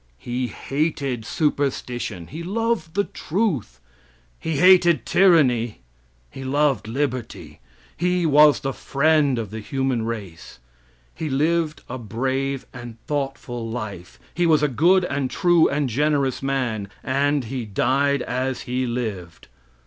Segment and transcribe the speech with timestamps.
[0.17, 3.79] He hated superstition; he loved the truth.
[4.39, 5.81] He hated tyranny;
[6.31, 7.59] he loved liberty.
[7.95, 10.57] He was the friend of the human race.
[11.13, 14.17] He lived a brave and thoughtful life.
[14.33, 19.49] He was a good and true and generous man, and "he died as he lived."